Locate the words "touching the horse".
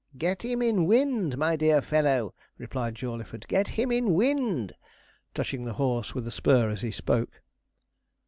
5.35-6.15